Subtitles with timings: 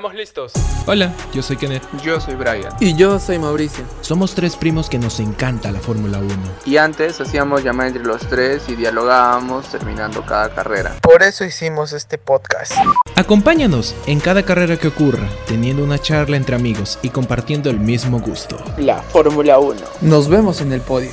[0.00, 0.52] Estamos listos.
[0.86, 1.82] Hola, yo soy Kenneth.
[2.02, 2.72] Yo soy Brian.
[2.80, 3.84] Y yo soy Mauricio.
[4.00, 6.28] Somos tres primos que nos encanta la Fórmula 1.
[6.64, 10.96] Y antes hacíamos llamada entre los tres y dialogábamos terminando cada carrera.
[11.02, 12.72] Por eso hicimos este podcast.
[13.14, 18.20] Acompáñanos en cada carrera que ocurra, teniendo una charla entre amigos y compartiendo el mismo
[18.20, 18.56] gusto.
[18.78, 19.78] La Fórmula 1.
[20.00, 21.10] Nos vemos en el podio.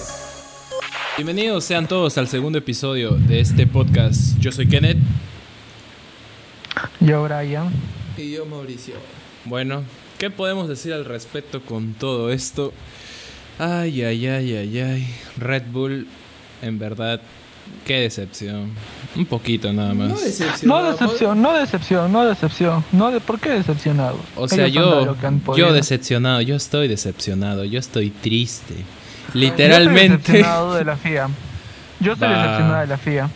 [1.18, 4.40] Bienvenidos sean todos al segundo episodio de este podcast.
[4.40, 5.00] Yo soy Kenneth.
[7.02, 7.70] Yo, Brian.
[8.18, 8.96] Y yo, Mauricio.
[9.46, 9.84] Bueno,
[10.18, 12.74] ¿qué podemos decir al respecto con todo esto?
[13.60, 15.08] Ay, ay, ay, ay, ay.
[15.38, 16.08] Red Bull,
[16.62, 17.22] en verdad,
[17.86, 18.72] qué decepción.
[19.16, 20.10] Un poquito nada más.
[20.10, 20.68] No decepción.
[20.70, 22.84] No decepción, no decepción, no decepción.
[22.92, 24.20] No de, ¿Por qué decepcionado?
[24.36, 28.74] O sea, Ellos yo, yo decepcionado, yo estoy decepcionado, yo estoy triste.
[28.76, 28.80] Yo
[29.34, 31.30] estoy Literalmente decepcionado de la FIA.
[32.00, 32.38] Yo estoy Va.
[32.44, 33.30] decepcionado de la FIA.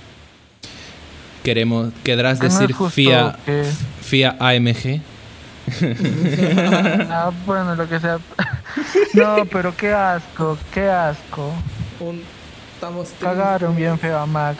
[1.43, 3.63] queremos, querrás Que no es decir justo FIA, que-
[4.11, 4.99] FIA AMG.
[7.09, 8.19] Ah, bueno, lo que sea.
[9.13, 11.51] No, pero qué asco, qué asco.
[12.01, 12.21] Un-
[12.75, 14.57] Estamos Cagaron bien feo a Max.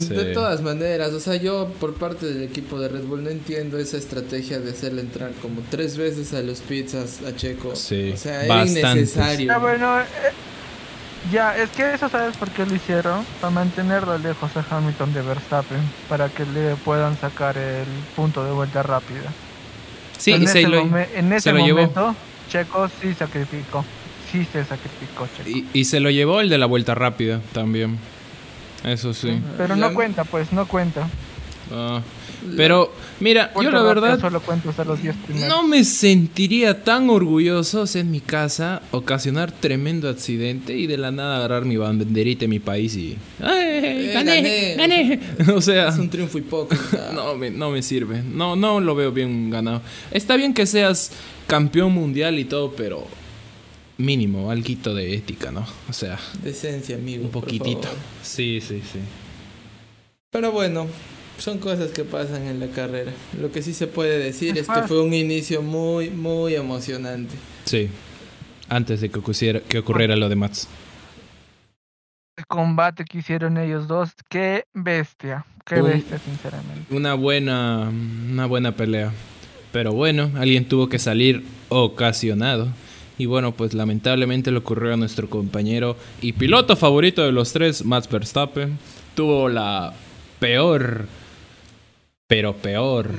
[0.00, 0.32] De Sí.
[0.34, 3.96] todas maneras, o sea, yo por parte del equipo de Red Bull no entiendo esa
[3.98, 7.76] estrategia de hacerle entrar como tres veces a los pizzas a Checo.
[7.76, 9.46] Sí, o sea, era innecesario.
[9.46, 10.04] Ya, bueno, eh,
[11.30, 13.24] ya, es que eso sabes por qué lo hicieron.
[13.40, 15.80] Para mantenerlo lejos a Hamilton de Verstappen.
[16.08, 19.30] Para que le puedan sacar el punto de vuelta rápida.
[20.18, 21.78] Sí, en y se ese, lo, momen- en ese se lo llevó.
[21.80, 22.14] momento,
[22.50, 23.84] Checo sí sacrificó.
[24.30, 25.48] Sí se sacrificó Checo.
[25.48, 27.98] y, y se lo llevó el de la vuelta rápida también.
[28.84, 29.40] Eso sí.
[29.56, 31.06] Pero no cuenta, pues, no cuenta.
[31.72, 32.00] Ah,
[32.56, 35.48] pero, mira, yo la verdad Solo cuento hasta los 10 primeros.
[35.48, 41.10] no me sentiría tan orgulloso si en mi casa ocasionar tremendo accidente y de la
[41.10, 43.16] nada agarrar mi banderita en mi país y...
[43.40, 44.74] ¡Ay, Eh, gané!
[44.76, 44.76] gané.
[44.76, 45.20] ¡Gané!
[45.54, 45.88] o sea...
[45.88, 47.10] Es un triunfo hipócrita.
[47.14, 48.22] No me, no me sirve.
[48.22, 49.80] No, no lo veo bien ganado.
[50.10, 51.12] Está bien que seas
[51.46, 53.06] campeón mundial y todo, pero
[53.98, 55.64] mínimo, alguito de ética, ¿no?
[55.88, 57.24] O sea, Decencia, amigo.
[57.24, 57.88] un poquitito.
[58.22, 58.98] Sí, sí, sí.
[60.30, 60.86] Pero bueno,
[61.42, 63.12] son cosas que pasan en la carrera.
[63.40, 67.34] Lo que sí se puede decir es que fue un inicio muy, muy emocionante.
[67.64, 67.88] Sí.
[68.68, 70.68] Antes de que ocurriera, que ocurriera lo de Mats.
[72.36, 75.44] El combate que hicieron ellos dos, qué bestia.
[75.66, 76.94] Qué Un- bestia, sinceramente.
[76.94, 77.90] Una buena,
[78.30, 79.12] una buena pelea.
[79.72, 82.68] Pero bueno, alguien tuvo que salir ocasionado.
[83.18, 87.84] Y bueno, pues lamentablemente le ocurrió a nuestro compañero y piloto favorito de los tres,
[87.84, 88.78] Max Verstappen.
[89.14, 89.92] Tuvo la
[90.40, 91.06] peor,
[92.32, 93.10] pero peor.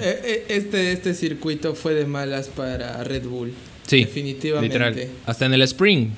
[0.00, 3.52] Eh, eh, Este, este circuito fue de malas para Red Bull.
[3.86, 4.68] Sí, definitivamente.
[4.78, 5.08] literal.
[5.26, 6.08] Hasta en el Spring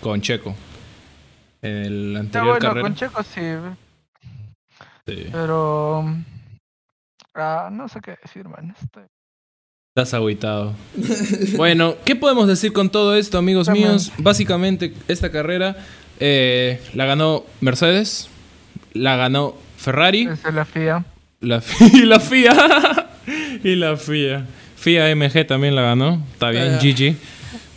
[0.00, 0.56] con Checo.
[1.62, 2.82] En el Está anterior bueno, carrera.
[2.82, 3.40] con Checo sí,
[5.06, 5.26] Sí.
[5.30, 6.04] pero...
[7.34, 8.74] Ah, no sé qué decir, man.
[8.82, 9.04] Estoy-
[9.94, 10.74] Estás agüitado.
[11.56, 13.90] bueno, ¿qué podemos decir con todo esto, amigos También.
[13.90, 14.10] míos?
[14.18, 15.76] Básicamente, esta carrera
[16.18, 18.28] eh, la ganó Mercedes,
[18.94, 21.04] la ganó Ferrari, Desde la FIA.
[21.40, 21.62] La,
[21.92, 23.10] y la FIA.
[23.64, 24.46] y la FIA.
[24.76, 26.22] FIA MG también la ganó.
[26.32, 26.78] Está bien, Ah.
[26.82, 27.16] GG.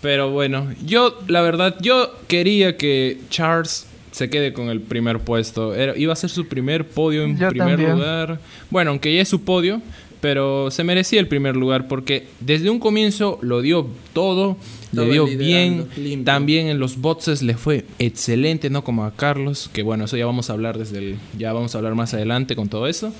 [0.02, 5.76] Pero bueno, yo, la verdad, yo quería que Charles se quede con el primer puesto.
[5.76, 7.92] Era, iba a ser su primer podio en Yo primer también.
[7.98, 8.40] lugar.
[8.72, 9.80] Bueno, aunque ya es su podio,
[10.20, 15.14] pero se merecía el primer lugar porque desde un comienzo lo dio todo, Estaba le
[15.14, 15.88] dio bien.
[15.96, 16.26] limpio.
[16.26, 20.26] También en los boxes le fue excelente, no como a Carlos, que bueno, eso ya
[20.26, 23.14] vamos a hablar desde el, ya vamos a hablar más adelante con todo eso.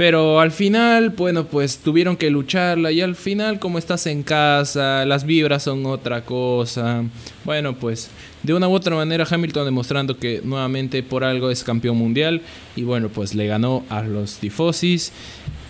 [0.00, 5.04] Pero al final, bueno, pues tuvieron que lucharla y al final, como estás en casa,
[5.04, 7.04] las vibras son otra cosa.
[7.44, 8.10] Bueno, pues
[8.42, 12.40] de una u otra manera Hamilton demostrando que nuevamente por algo es campeón mundial
[12.76, 15.12] y bueno, pues le ganó a los tifosis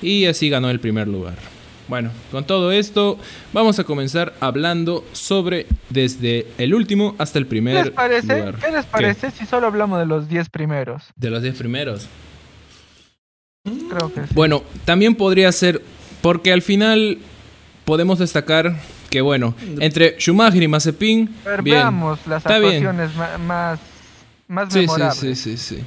[0.00, 1.34] y así ganó el primer lugar.
[1.88, 3.18] Bueno, con todo esto
[3.52, 8.38] vamos a comenzar hablando sobre desde el último hasta el ¿Qué primer les parece?
[8.38, 8.54] lugar.
[8.60, 11.02] ¿Qué les parece si solo hablamos de los 10 primeros?
[11.16, 12.09] De los 10 primeros.
[13.89, 14.28] Creo que sí.
[14.34, 15.83] Bueno, también podría ser
[16.22, 17.19] porque al final
[17.84, 18.77] podemos destacar
[19.11, 21.65] que bueno, entre Schumacher y Mazepin, bien.
[21.65, 23.11] veamos las Está actuaciones
[23.47, 23.81] más,
[24.47, 25.19] más Sí, sí, memorables.
[25.19, 25.78] sí, sí, sí.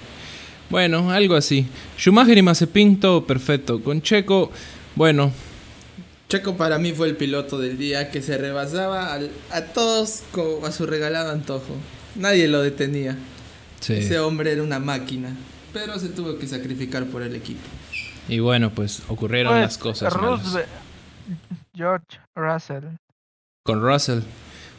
[0.70, 1.66] Bueno, algo así.
[1.98, 3.82] Schumacher y Mazepin todo perfecto.
[3.82, 4.52] Con Checo,
[4.96, 5.32] bueno,
[6.30, 10.66] Checo para mí fue el piloto del día que se rebasaba al- a todos como
[10.66, 11.76] a su regalado antojo.
[12.16, 13.16] Nadie lo detenía.
[13.80, 13.94] sí.
[13.94, 15.30] Ese hombre era una máquina.
[15.74, 17.62] Pero se tuvo que sacrificar por el equipo.
[18.28, 20.42] Y bueno, pues ocurrieron Pues, las cosas malas.
[20.44, 20.68] Roosevelt-
[21.76, 22.84] George Russell.
[23.66, 24.20] con Russell.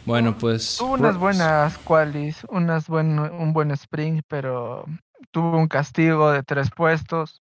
[0.06, 4.85] Bueno, pues Tuvo unas buenas qualis, unas buen, un buen sprint, pero
[5.31, 7.41] tuvo un castigo de tres puestos.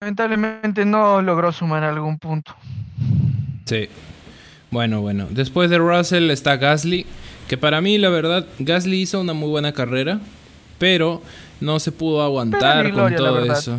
[0.00, 2.54] Lamentablemente no logró sumar algún punto.
[3.64, 3.88] Sí.
[4.70, 5.28] Bueno, bueno.
[5.30, 7.06] Después de Russell está Gasly,
[7.48, 10.18] que para mí la verdad Gasly hizo una muy buena carrera,
[10.78, 11.22] pero
[11.64, 13.78] no se pudo aguantar con todo eso.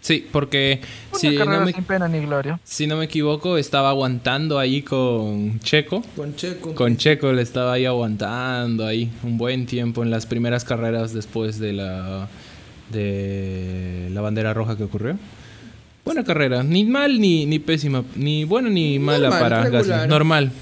[0.00, 0.80] Sí, porque
[1.10, 2.60] Una si no, me, sin pena ni gloria.
[2.62, 6.02] si no me equivoco estaba aguantando ahí con Checo.
[6.14, 6.74] Con Checo.
[6.74, 11.58] Con Checo le estaba ahí aguantando ahí un buen tiempo en las primeras carreras después
[11.58, 12.28] de la
[12.90, 15.18] de la bandera roja que ocurrió.
[16.04, 19.68] Buena carrera, ni mal ni, ni pésima, ni bueno ni mala Normal, para.
[19.68, 20.08] Gasly.
[20.08, 20.52] Normal.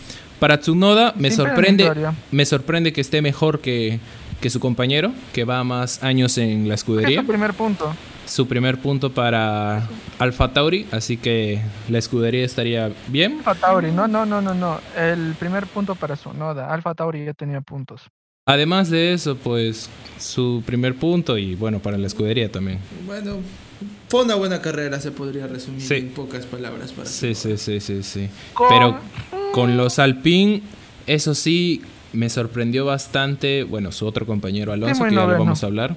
[0.41, 1.93] Para Tsunoda me Sin sorprende,
[2.31, 4.01] me sorprende que esté mejor que,
[4.41, 7.21] que su compañero, que va más años en la Es escudería.
[7.21, 7.95] su primer punto.
[8.27, 9.89] Su primer punto para
[10.19, 13.37] Alfa Tauri, así que la escudería estaría bien.
[13.45, 14.81] Alfa Tauri, no, no, no, no, no.
[14.97, 16.73] El primer punto para su noda.
[16.73, 18.03] Alfa Tauri ya tenía puntos.
[18.49, 19.89] Además de eso, pues
[20.19, 22.79] su primer punto y bueno, para la escudería también.
[23.05, 23.39] Bueno,
[24.09, 25.95] fue una buena carrera, se podría resumir Sí.
[25.95, 26.93] en pocas palabras.
[26.93, 28.29] Para Sí, sí, sí, sí, sí.
[28.55, 28.99] Con- Pero
[29.53, 30.63] con los Alpine,
[31.07, 31.83] eso sí,
[32.17, 33.63] me sorprendió bastante.
[33.65, 35.97] Bueno, su otro compañero Alonso, que ya lo vamos a hablar.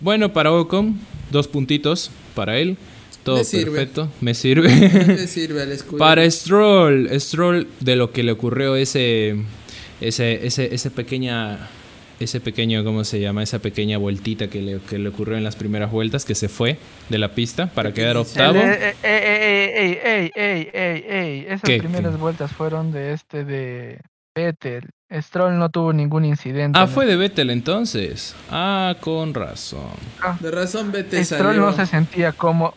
[0.00, 0.98] Bueno, para Ocon,
[1.30, 2.76] dos puntitos para él.
[3.24, 3.70] Todo Me sirve.
[3.78, 4.68] perfecto, me sirve.
[5.06, 5.98] Le sirve al escudo.
[5.98, 9.36] para Stroll, Stroll, de lo que le ocurrió ese,
[10.00, 11.68] ese, ese, ese pequeña,
[12.18, 13.44] ese pequeño, ¿cómo se llama?
[13.44, 16.78] Esa pequeña vueltita que le, que le ocurrió en las primeras vueltas, que se fue
[17.10, 18.58] de la pista para quedar octavo.
[18.60, 21.44] El- eh, eh, eh, ey, ey, ey, ey, ey.
[21.46, 21.78] Esas ¿Qué?
[21.78, 24.00] primeras vueltas fueron de este de
[24.34, 24.90] Vettel.
[25.12, 26.78] Stroll no tuvo ningún incidente.
[26.78, 28.34] Ah, fue de Vettel entonces.
[28.50, 29.90] Ah, con razón.
[30.40, 31.60] De razón, vete Stroll salió.
[31.62, 32.74] no se sentía cómodo.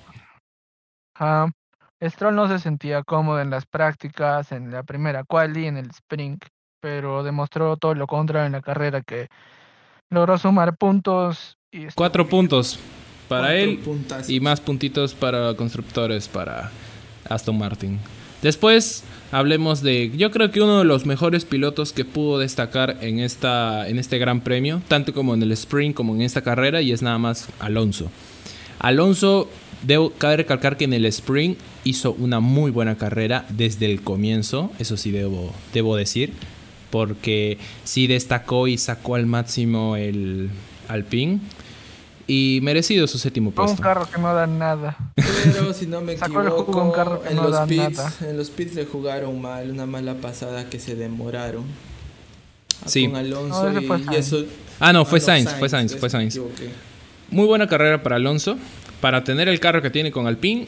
[1.16, 1.52] Ajá.
[2.04, 6.44] Stroll no se sentía cómodo en las prácticas, en la primera quali, en el sprint,
[6.82, 9.30] pero demostró todo lo contrario en la carrera que
[10.12, 12.32] logró sumar puntos y Cuatro bien.
[12.32, 12.80] puntos
[13.30, 14.30] para Cuatro él puntazos.
[14.30, 16.70] y más puntitos para constructores para
[17.30, 17.98] Aston Martin.
[18.46, 23.18] Después hablemos de, yo creo que uno de los mejores pilotos que pudo destacar en,
[23.18, 26.92] esta, en este Gran Premio, tanto como en el sprint como en esta carrera, y
[26.92, 28.12] es nada más Alonso.
[28.78, 29.50] Alonso,
[29.82, 34.72] debo cabe recalcar que en el sprint hizo una muy buena carrera desde el comienzo,
[34.78, 36.32] eso sí debo, debo decir,
[36.92, 40.52] porque sí destacó y sacó al máximo el
[40.88, 41.40] Alpine.
[42.28, 43.84] Y merecido su séptimo Fue un puesto.
[43.84, 44.98] carro que no da nada.
[45.16, 48.14] Pero si no me equivoco, un carro que en, no los da pits, nada.
[48.22, 51.64] en los pits le jugaron mal, una mala pasada que se demoraron.
[52.84, 53.06] Ah, Sí.
[53.08, 54.18] Con Alonso No, y, y Sainz.
[54.18, 54.44] eso.
[54.80, 56.40] Ah, no, fue Ah, Sainz, fue Sainz, fue Sainz.
[57.30, 58.58] Muy buena carrera para Alonso.
[59.02, 60.68] Para tener el carro que tiene con Alpine,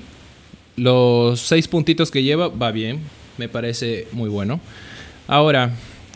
[0.75, 3.01] los seis puntitos que lleva, va bien.
[3.37, 4.59] Me parece muy bueno.
[5.27, 5.71] Ahora,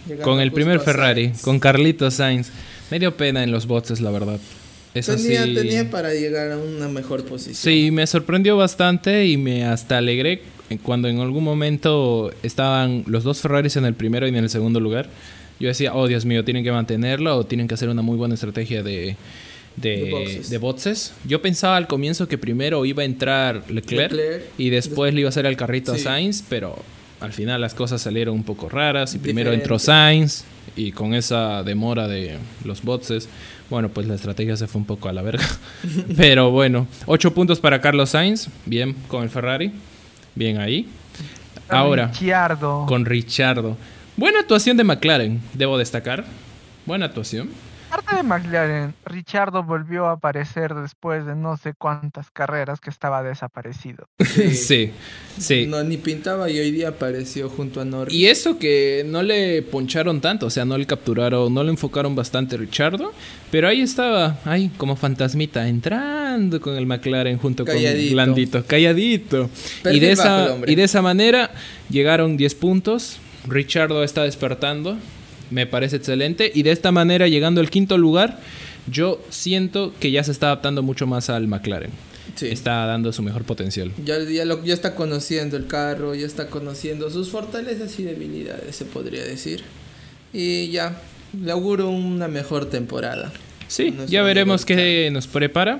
[0.06, 1.42] Llegando con el primer a Ferrari, Sainz.
[1.42, 2.50] con Carlitos Sainz,
[2.92, 4.40] me dio pena en los boxes, la verdad.
[4.94, 5.54] Eso Tenía, sí.
[5.56, 7.56] tenía para llegar a una mejor posición.
[7.56, 10.42] Sí, me sorprendió bastante y me hasta alegré
[10.84, 14.80] cuando en algún momento estaban los dos Ferraris en el primero y en el segundo
[14.80, 15.10] lugar.
[15.60, 18.34] Yo decía, oh Dios mío, tienen que mantenerlo o tienen que hacer una muy buena
[18.34, 19.16] estrategia de,
[19.78, 20.50] de, De boxes.
[20.50, 21.14] de boxes.
[21.26, 24.44] Yo pensaba al comienzo que primero iba a entrar Leclerc, Leclerc.
[24.58, 26.02] y después le iba a hacer el carrito Sí.
[26.02, 26.76] a Sainz, pero
[27.22, 29.80] al final las cosas salieron un poco raras y primero entró.
[29.80, 30.44] Sainz
[30.76, 33.30] y con esa demora de los boxes,
[33.70, 35.46] bueno, pues la estrategia se fue un poco a la verga.
[36.18, 39.72] Pero bueno, 8 puntos para Carlos Sainz, bien con el Ferrari,
[40.36, 40.88] bien ahí.
[41.70, 42.12] Ahora,
[42.88, 43.78] con Richardo.
[44.18, 46.26] Buena actuación de McLaren, debo destacar.
[46.86, 47.50] Buena actuación.
[47.92, 53.22] Parte de McLaren, Richardo volvió a aparecer después de no sé cuántas carreras que estaba
[53.22, 54.08] desaparecido.
[54.52, 54.92] Sí,
[55.38, 55.66] sí.
[55.68, 58.14] No, ni pintaba y hoy día apareció junto a Norris.
[58.14, 62.16] Y eso que no le poncharon tanto, o sea, no le capturaron, no le enfocaron
[62.16, 63.12] bastante a Richardo,
[63.52, 68.08] pero ahí estaba, ahí como fantasmita, entrando con el McLaren junto Calladito.
[68.10, 69.50] con Landito, calladito.
[69.92, 71.52] Y de, bajo esa, y de esa manera
[71.90, 74.98] llegaron 10 puntos, Richardo está despertando,
[75.52, 78.40] me parece excelente, y de esta manera llegando al quinto lugar,
[78.88, 81.92] yo siento que ya se está adaptando mucho más al McLaren,
[82.36, 82.48] Sí.
[82.48, 83.92] está dando su mejor potencial.
[84.04, 88.76] Ya, ya, lo- ya está conociendo el carro, ya está conociendo sus fortalezas y debilidades,
[88.76, 89.62] se podría decir.
[90.34, 91.00] Y ya,
[91.44, 93.32] le auguro una mejor temporada.
[93.68, 95.80] Sí, ya veremos qué nos prepara.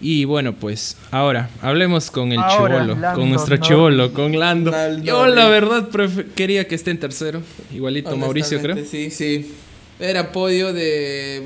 [0.00, 4.70] Y bueno, pues ahora hablemos con el chivolo, con nuestro chivolo, con Lando.
[4.70, 5.88] Lando Yo la verdad
[6.34, 7.40] quería que esté en tercero,
[7.72, 8.76] igualito Mauricio creo.
[8.84, 9.52] Sí, sí.
[9.98, 11.44] Era podio de...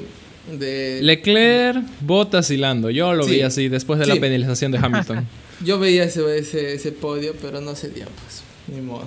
[0.58, 3.32] de Leclerc, Bottas y Lando, yo lo Sí.
[3.32, 5.26] vi así después de la penalización de Hamilton.
[5.64, 8.42] Yo veía ese, ese, ese podio, pero no se dio, pues.
[8.68, 9.06] Ni modo.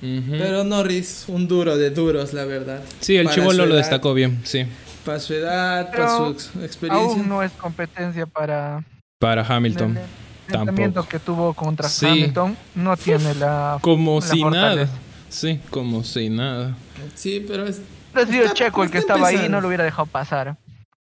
[0.00, 2.82] Pero Norris, un duro de duros, la verdad.
[3.00, 4.64] sí, el chivolo lo destacó bien, sí.
[5.04, 7.16] Para su edad, Pero para su ex- experiencia.
[7.18, 8.84] Aún no es competencia para...
[9.18, 9.94] Para Hamilton.
[9.94, 10.08] Leclerc.
[10.46, 11.08] enfrentamiento tampoco.
[11.08, 12.06] que tuvo contra Sí.
[12.06, 13.78] Hamilton no tiene la.
[13.80, 14.88] Como la si nada.
[15.30, 16.76] Sí, como si nada.
[17.14, 17.80] Sí, pero es,
[18.14, 19.56] Ha sido Está- Checo el que estaba ahí y empezando.
[19.56, 20.56] no lo hubiera dejado pasar.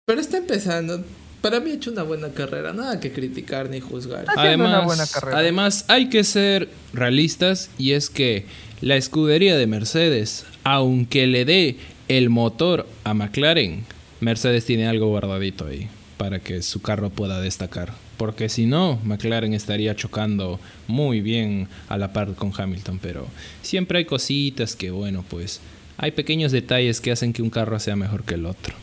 [0.04, 1.02] pero está empezando.
[1.40, 4.26] Para mí ha hecho una buena carrera, nada que criticar ni juzgar.
[4.28, 5.38] Haciendo una Además, buena carrera.
[5.38, 8.44] además, hay que ser realistas y es que
[8.82, 11.78] la escudería de Mercedes, aunque le dé
[12.10, 13.84] el motor a McLaren,
[14.18, 17.92] Mercedes tiene algo guardadito ahí para que su carro pueda destacar.
[18.16, 22.98] Porque si no, McLaren estaría chocando muy bien a la par con Hamilton.
[23.00, 23.28] Pero
[23.62, 25.60] siempre hay cositas que, bueno, pues
[25.98, 28.74] hay pequeños detalles que hacen que un carro sea mejor que el otro.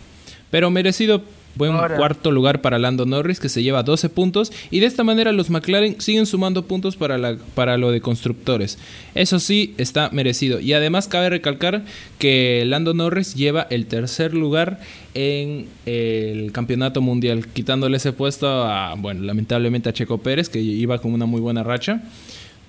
[0.50, 1.22] Pero merecido
[1.58, 1.98] buen Ahora.
[1.98, 5.50] cuarto lugar para Lando Norris que se lleva 12 puntos y de esta manera los
[5.50, 8.78] McLaren siguen sumando puntos para, la, para lo de constructores.
[9.16, 10.60] Eso sí, está merecido.
[10.60, 11.84] Y además cabe recalcar
[12.20, 14.80] que Lando Norris lleva el tercer lugar
[15.14, 21.00] en el campeonato mundial, quitándole ese puesto a, bueno, lamentablemente a Checo Pérez que iba
[21.00, 22.04] con una muy buena racha.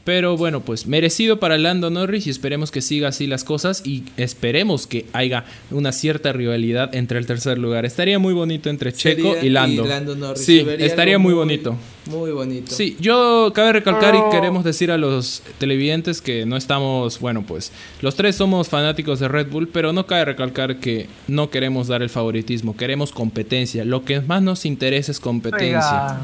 [0.09, 4.05] Pero bueno, pues merecido para Lando Norris y esperemos que siga así las cosas y
[4.17, 7.85] esperemos que haya una cierta rivalidad entre el tercer lugar.
[7.85, 10.17] Estaría muy bonito entre Checo Sería- y Lando.
[10.17, 10.43] Norris.
[10.47, 11.77] Sí, estaría muy bonito.
[12.07, 12.75] Muy bonito.
[12.75, 17.45] Sí, yo cabe recalcar y Pero- queremos decir a los televidentes que no estamos, bueno,
[17.47, 21.87] pues los tres somos fanáticos de Red Bull, pero no cabe recalcar que no queremos
[21.87, 23.85] dar el favoritismo, queremos competencia.
[23.85, 25.77] Lo que más nos interesa es competencia.
[25.77, 26.21] Oiga,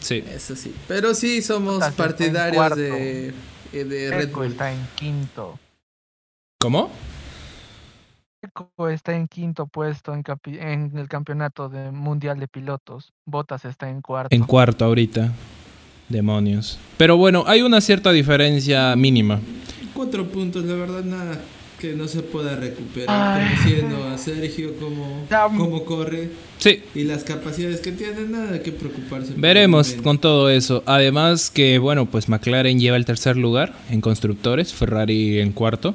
[0.00, 0.24] Sí.
[0.28, 0.74] Eso sí.
[0.88, 2.76] Pero sí somos Puta, partidarios cuarto.
[2.76, 3.32] de,
[3.72, 4.46] eh, de Red Bull.
[4.46, 5.58] está en quinto.
[6.60, 6.90] ¿Cómo?
[8.90, 13.12] Está en quinto puesto en, el campeonato de mundial de pilotos.
[13.26, 14.34] Bottas está en cuarto.
[14.34, 15.32] En cuarto ahorita.
[16.08, 16.78] Demonios.
[16.96, 19.40] Pero bueno, hay una cierta diferencia mínima.
[19.94, 21.38] Cuatro puntos, la verdad, nada
[21.80, 23.40] que no se pueda recuperar.
[23.40, 23.56] Ay.
[23.56, 29.32] Conociendo a Sergio cómo, corre Sí, y las capacidades que tiene, nada de qué preocuparse.
[29.34, 30.82] Veremos con todo eso.
[30.84, 35.94] Además que, bueno, pues McLaren lleva el tercer lugar en constructores, Ferrari en cuarto.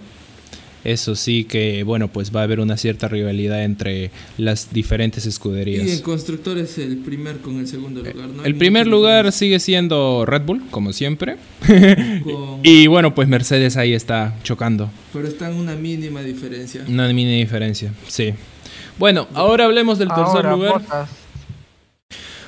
[0.86, 5.27] Eso sí que, bueno, pues va a haber una cierta rivalidad entre las diferentes Y
[5.27, 6.01] en escuderías.
[6.01, 8.30] constructores el primer con el segundo lugar.
[8.30, 8.46] ¿no?
[8.46, 11.38] El primer lugar sigue siendo Red Bull, como siempre.
[12.24, 14.92] con- Y bueno, pues Mercedes ahí está chocando.
[15.12, 16.86] Pero está en una mínima diferencia.
[16.88, 18.34] Una mini diferencia, sí.
[19.00, 20.74] Bueno, ahora hablemos del tercer Ahora, lugar.
[20.74, 21.10] Bottas.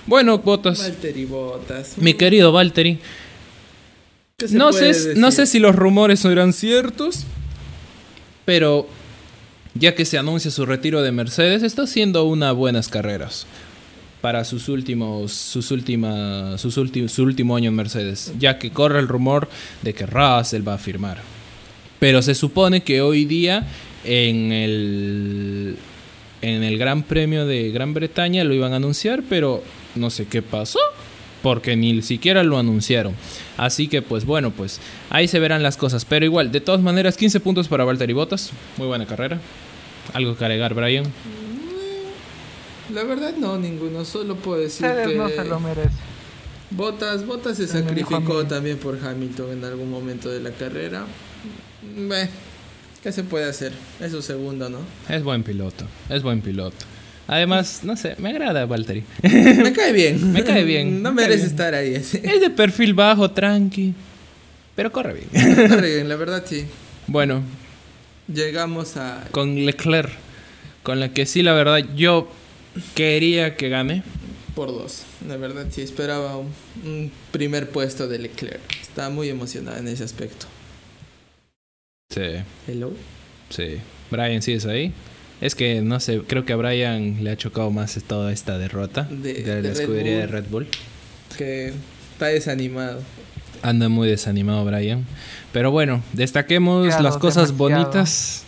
[0.06, 0.79] Bueno, Botas.
[0.79, 1.98] Valtteri Bottas.
[1.98, 3.00] Mi querido Valtteri.
[4.38, 7.25] ¿Qué se No sé, no sé si los rumores serán ciertos,
[8.47, 8.87] pero
[9.73, 13.45] ya que se anuncia su retiro de Mercedes, está haciendo unas buenas carreras
[14.21, 18.99] para sus últimos, sus últimas, sus últimos, su último año en Mercedes, ya que corre
[18.99, 19.49] el rumor
[19.81, 21.17] de que Russell va a firmar.
[21.99, 23.67] Pero se supone que hoy día
[24.05, 25.75] en el
[26.41, 29.61] en el Gran Premio de Gran Bretaña lo iban a anunciar, pero
[29.95, 30.79] no sé qué pasó,
[31.41, 33.13] porque ni siquiera lo anunciaron.
[33.58, 34.79] Así que pues bueno, pues
[35.10, 38.51] ahí se verán las cosas, pero igual, de todas maneras 15 puntos para Valtteri Bottas,
[38.77, 39.39] muy buena carrera.
[40.13, 41.06] Algo que agregar, Brian.
[42.94, 44.06] La verdad no, ninguno.
[44.06, 45.89] Solo puedo decir que no se lo merece.
[46.70, 51.06] Bottas, Bottas se sacrificó también por Hamilton en algún momento de la carrera.
[51.96, 52.29] Beh,
[53.03, 53.74] ¿qué se puede hacer?
[54.00, 54.79] Es su segundo, ¿no?
[55.10, 56.86] Es buen piloto, es buen piloto.
[57.27, 59.03] Además, no sé, me agrada Valtteri.
[59.24, 60.31] Me cae bien.
[60.31, 61.50] Me cae bien, No me merece bien.
[61.50, 61.96] estar ahí.
[61.96, 62.19] así.
[62.24, 63.93] Es de perfil bajo, tranqui,
[64.75, 65.55] pero corre bien.
[65.69, 66.65] Corre bien, la verdad sí.
[67.07, 67.41] Bueno,
[68.34, 70.12] Llegamos a con Leclerc,
[70.84, 72.29] con la que sí, la verdad, yo
[72.96, 74.03] quería que gane.
[74.55, 75.03] por dos.
[75.27, 76.51] La verdad sí esperaba un,
[76.86, 78.60] un primer puesto de Leclerc.
[78.81, 80.46] Estaba muy emocionada en ese aspecto.
[82.13, 82.22] Sí,
[82.67, 82.93] Hello.
[83.50, 83.77] sí.
[84.12, 84.93] Brian, ¿sí es ahí?
[85.41, 89.08] Es que, no sé, creo que a Brian le ha chocado más toda esta derrota
[89.10, 90.27] De- de, de la Red escudería de.
[90.27, 90.67] Red Bull.
[91.38, 91.74] Que
[92.13, 93.01] está desanimado.
[93.62, 95.06] Anda muy desanimado Brian.
[95.53, 97.84] Pero bueno, destaquemos las cosas demasiado.
[97.86, 98.44] bonitas.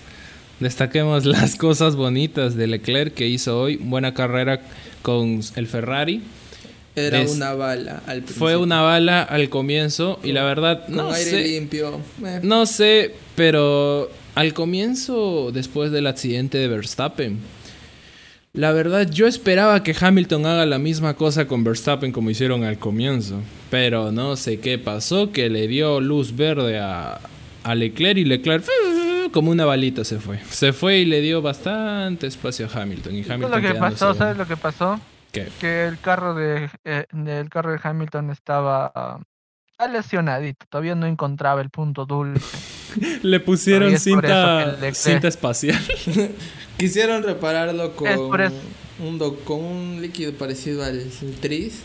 [0.59, 3.77] Destaquemos las cosas bonitas de Leclerc que hizo hoy.
[3.77, 4.61] Buena carrera
[5.03, 6.21] con el Ferrari.
[6.95, 8.39] Era Des- una bala al principio.
[8.39, 12.01] Fue una bala al comienzo y la verdad Con no aire sé, limpio.
[12.25, 17.39] Eh, no sé, pero al comienzo después del accidente de Verstappen,
[18.53, 22.79] la verdad yo esperaba que Hamilton haga la misma cosa con Verstappen como hicieron al
[22.79, 27.19] comienzo, pero no sé qué pasó que le dio luz verde a,
[27.63, 28.65] a Leclerc y Leclerc
[29.31, 30.39] como una balita se fue.
[30.49, 34.13] Se fue y le dio bastante espacio a Hamilton y ¿Sabes Hamilton lo que pasó?
[34.15, 34.99] ¿Sabes lo que pasó?
[35.31, 35.47] ¿Qué?
[35.59, 39.21] Que el carro de eh, el carro de Hamilton estaba
[39.87, 42.43] lesionadito, todavía no encontraba el punto dulce.
[43.23, 45.79] Le pusieron cinta, cinta espacial.
[46.77, 48.07] Quisieron repararlo con
[48.99, 51.03] un, do- con un líquido parecido al
[51.41, 51.81] tris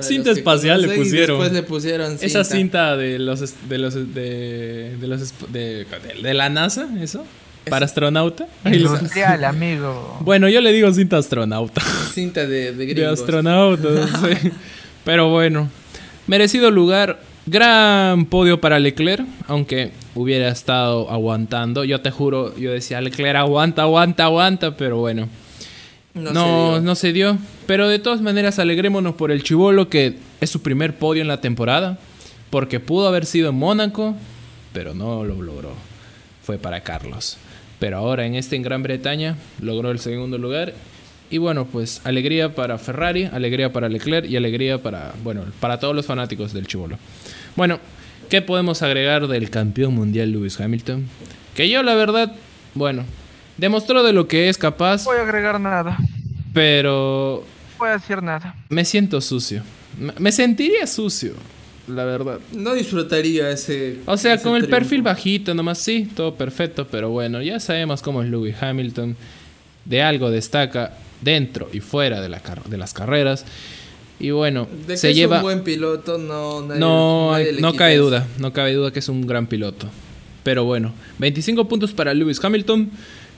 [0.00, 1.38] Cinta espacial le pusieron.
[1.38, 2.24] Después le pusieron cinta.
[2.26, 7.26] Esa cinta de los de los de, de los de, de- de la NASA, eso,
[7.68, 8.48] para astronauta.
[8.64, 10.16] Industrial, amigo.
[10.20, 11.82] Bueno, yo le digo cinta astronauta.
[12.12, 14.50] Cinta de, de De astronauta, sí.
[15.04, 15.68] Pero bueno,
[16.26, 17.20] merecido lugar.
[17.46, 21.84] Gran podio para Leclerc, aunque hubiera estado aguantando.
[21.84, 25.28] Yo te juro, yo decía, Leclerc aguanta, aguanta, aguanta, pero bueno.
[26.14, 26.40] No, No, se
[26.72, 26.80] dio.
[26.80, 27.38] no se dio.
[27.66, 31.40] Pero de todas maneras, alegrémonos por el Chivolo, que es su primer podio en la
[31.40, 31.98] temporada.
[32.50, 34.14] Porque pudo haber sido en Mónaco,
[34.72, 35.72] pero no lo logró.
[36.44, 37.36] Fue para Carlos.
[37.80, 40.72] Pero ahora en este en Gran Bretaña logró el segundo lugar.
[41.30, 45.94] Y bueno, pues alegría para Ferrari, alegría para Leclerc y alegría para, bueno, para todos
[45.96, 46.98] los fanáticos del Chivolo.
[47.56, 47.80] Bueno,
[48.28, 51.06] ¿qué podemos agregar del campeón mundial Lewis Hamilton?
[51.56, 52.32] Que yo la verdad,
[52.74, 53.04] bueno,
[53.56, 55.96] demostró de lo que es capaz, No voy a agregar nada.
[56.52, 58.54] pero No voy a decir nada.
[58.68, 59.62] me siento sucio.
[60.18, 61.34] Me- sentiría sucio,
[61.88, 62.38] la verdad.
[62.52, 63.98] No disfrutaría ese.
[64.06, 64.78] O sea, ese con el triunfo.
[64.80, 69.16] perfil bajito, nomás sí, todo perfecto, pero bueno, ya sabemos cómo es Lewis Hamilton.
[69.84, 73.44] De algo destaca dentro y fuera de, la de las carreras.
[74.20, 75.38] Y bueno, De que se es lleva...
[75.38, 76.62] un buen piloto, no.
[76.62, 79.88] nadie- No, nadie no cabe duda, no cabe duda que es un gran piloto.
[80.44, 82.90] Pero bueno, 25 puntos para Lewis Hamilton.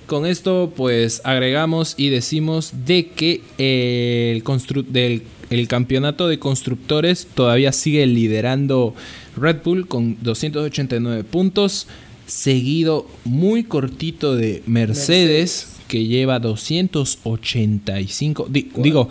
[0.06, 4.44] Con esto pues agregamos y decimos de que el,
[4.92, 8.94] del, el campeonato de constructores todavía sigue liderando
[9.36, 11.88] Red Bull con 289 puntos,
[12.26, 18.46] seguido muy cortito de Mercedes, que lleva 285.
[18.50, 19.08] di- digo,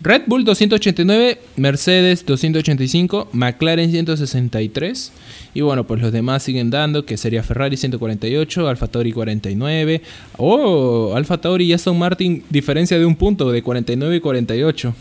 [0.00, 5.12] Red Bull 289, Mercedes 285, McLaren 163
[5.54, 10.00] y bueno, pues los demás siguen dando que sería Ferrari 148, Alfa Tauri 49.
[10.36, 14.94] Oh, Alfa Tauri y Aston Martin diferencia de un punto de 49 y 48.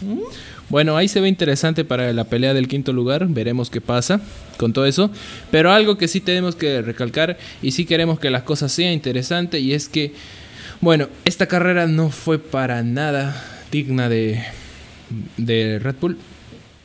[0.69, 4.19] Bueno, ahí se ve interesante para la pelea del quinto lugar, veremos qué pasa
[4.57, 5.11] con todo eso,
[5.51, 9.61] pero algo que sí tenemos que recalcar y sí queremos que las cosas sean interesantes
[9.61, 10.13] y es que
[10.81, 14.43] bueno, esta carrera no fue para nada digna de
[15.37, 16.17] de Red Bull.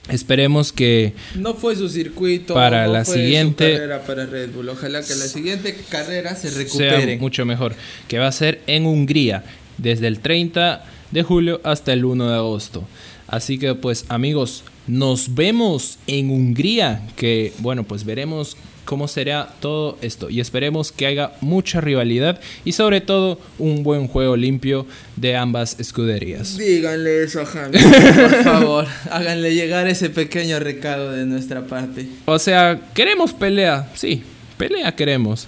[0.09, 2.55] Esperemos que No fue su circuito.
[2.55, 4.69] Para no la fue su siguiente- carrera para Red Bull.
[4.69, 7.19] Ojalá que la siguiente carrera se sea recupere.
[7.19, 7.75] mucho mejor.
[8.09, 9.45] Que va a ser en Hungría,
[9.79, 12.85] desde el 30 de julio hasta el 1 de agosto.
[13.29, 19.99] Así que pues amigos, nos vemos en Hungría, que bueno, pues veremos cómo será todo
[20.03, 25.37] esto y esperemos que haya mucha rivalidad y sobre todo un buen juego limpio de
[25.37, 26.57] ambas escuderías.
[26.57, 27.93] Díganle eso a Hamilton,
[28.31, 28.87] por favor.
[29.11, 32.07] Háganle llegar ese pequeño recado de nuestra parte.
[32.25, 34.23] O sea, queremos pelea, sí,
[34.59, 35.47] pelea queremos,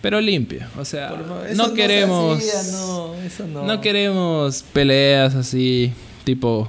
[0.00, 0.68] pero limpia.
[0.78, 3.64] O sea, favor, no se queremos, hacía, no, eso no.
[3.64, 5.92] no queremos peleas así,
[6.24, 6.68] tipo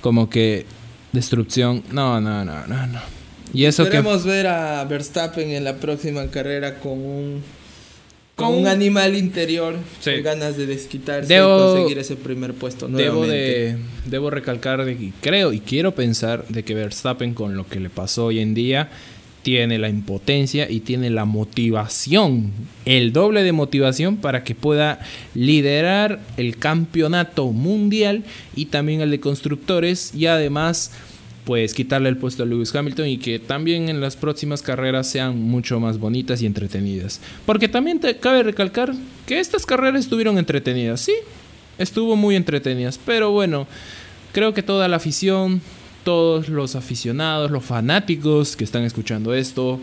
[0.00, 0.66] como que
[1.12, 1.82] destrucción.
[1.90, 3.17] No, no, no, no, no.
[3.54, 7.42] Y eso que ver a Verstappen en la próxima carrera con un
[8.34, 10.12] con un animal interior, Sí.
[10.14, 14.96] con ganas de desquitarse Debo- y conseguir ese primer puesto debo de debo recalcar de
[14.96, 18.54] que creo y quiero pensar de que Verstappen con lo que le pasó hoy en
[18.54, 18.90] día
[19.42, 22.52] tiene la impotencia y tiene la motivación,
[22.84, 25.00] el doble de motivación para que pueda
[25.34, 28.22] liderar el campeonato mundial
[28.54, 30.92] y también el de constructores y además
[31.48, 35.40] pues quitarle el puesto a Lewis Hamilton y que también en las próximas carreras sean
[35.40, 37.22] mucho más bonitas y entretenidas.
[37.46, 38.92] Porque también te cabe recalcar
[39.26, 41.14] que estas carreras estuvieron entretenidas, sí,
[41.78, 43.66] estuvo muy entretenidas, pero bueno,
[44.32, 45.62] creo que toda la afición,
[46.04, 49.80] todos los aficionados, los fanáticos que están escuchando esto,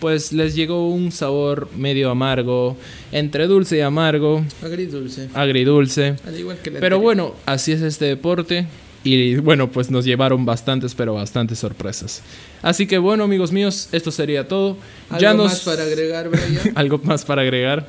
[0.00, 2.74] pues les llegó un sabor medio amargo,
[3.12, 5.28] entre dulce y amargo, Agridulce.
[5.34, 6.16] agridulce.
[6.26, 7.02] Al igual que la Pero anterior.
[7.02, 8.66] bueno, así es este deporte.
[9.04, 12.22] Y bueno, pues nos llevaron bastantes, pero bastantes sorpresas.
[12.62, 14.76] Así que bueno, amigos míos, esto sería todo.
[15.10, 15.46] ¿Algo ya nos...
[15.52, 16.72] más para agregar, Brian?
[16.76, 17.86] Algo más para agregar.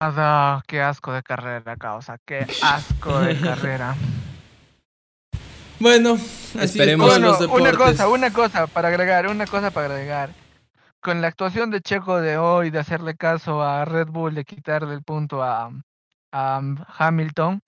[0.00, 2.18] Nada, qué asco de carrera, causa.
[2.26, 3.94] Qué asco de carrera.
[5.78, 6.14] bueno,
[6.58, 7.76] así Esperemos- Bueno, los una deportes.
[7.76, 10.30] cosa, una cosa para agregar, una cosa para agregar.
[11.00, 14.94] Con la actuación de Checo de hoy, de hacerle caso a Red Bull, de quitarle
[14.94, 15.70] el punto a,
[16.32, 16.60] a
[16.98, 17.60] Hamilton,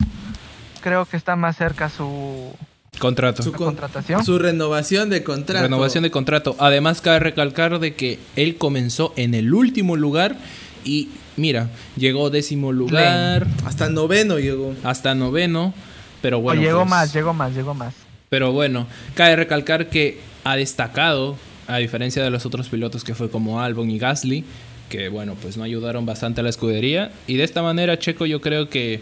[0.85, 2.53] creo que está más cerca su,
[2.99, 3.43] Contrato.
[3.43, 4.25] Su su con- contratación.
[4.25, 5.63] Su renovación de contrato.
[5.65, 6.55] Renovación de contrato.
[6.61, 10.37] Además, cabe recalcar de que él comenzó en el último lugar
[10.85, 14.75] y mira, llegó décimo lugar Hasta noveno llegó.
[14.85, 15.75] hasta noveno.
[16.23, 16.63] Pero O bueno.
[16.63, 17.95] llegó pues, más, llegó más, llegó más.
[18.29, 23.29] Pero bueno, cabe recalcar que ha destacado, a diferencia de los otros pilotos que fue
[23.31, 24.45] como Albon y Gasly,
[24.89, 27.11] que bueno, pues no ayudaron bastante a la escudería.
[27.27, 29.01] Y de esta manera, Checo yo creo que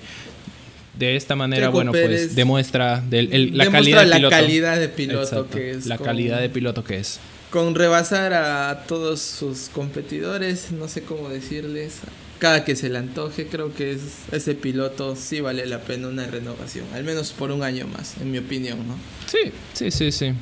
[0.99, 4.37] De esta manera, Checo bueno, pues demuestra del- el- la Demuestra calidad de la piloto.
[4.37, 5.87] calidad de piloto Exacto, que es.
[5.87, 7.19] La con- calidad de piloto que es.
[7.51, 11.95] Con rebasar a todos sus competidores, no sé cómo decirles.
[12.39, 14.01] Cada que se le antoje, creo que es,
[14.33, 16.85] ese piloto sí vale la pena una renovación.
[16.93, 18.97] Al menos por un año más, en mi opinión, ¿no?
[19.27, 20.33] Sí, sí, sí, sí.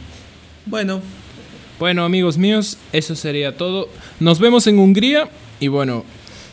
[0.66, 1.00] Bueno,
[1.78, 3.88] Bueno, amigos míos, eso sería todo.
[4.18, 6.04] Nos vemos en Hungría y bueno,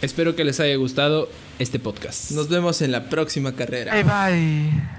[0.01, 1.29] espero que les haya gustado
[1.60, 2.32] este podcast.
[2.32, 3.93] nos vemos en la próxima carrera.
[3.93, 4.96] Bye bye.